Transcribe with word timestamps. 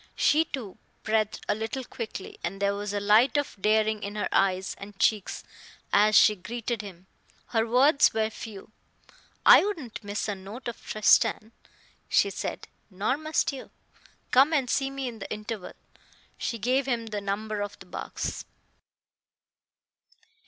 She, 0.15 0.45
too, 0.45 0.79
breathed 1.03 1.41
a 1.47 1.53
little 1.53 1.83
quickly, 1.83 2.39
and 2.43 2.59
there 2.59 2.73
was 2.73 2.91
a 2.91 2.99
light 2.99 3.37
of 3.37 3.55
daring 3.61 4.01
in 4.01 4.15
her 4.15 4.27
eyes 4.31 4.73
and 4.79 4.97
cheeks 4.97 5.43
as 5.93 6.15
she 6.15 6.35
greeted 6.35 6.81
him. 6.81 7.05
Her 7.49 7.67
words 7.67 8.11
were 8.11 8.31
few. 8.31 8.71
"I 9.45 9.63
wouldn't 9.63 10.03
miss 10.03 10.27
a 10.27 10.33
note 10.33 10.67
of 10.67 10.83
Tristan," 10.83 11.51
she 12.09 12.31
said, 12.31 12.67
"nor 12.89 13.15
must 13.15 13.53
you. 13.53 13.69
Come 14.31 14.53
and 14.53 14.67
see 14.71 14.89
me 14.89 15.07
in 15.07 15.19
the 15.19 15.31
interval." 15.31 15.73
She 16.35 16.57
gave 16.57 16.87
him 16.87 17.05
the 17.05 17.21
number 17.21 17.61
of 17.61 17.77
the 17.77 17.85
box. 17.85 18.45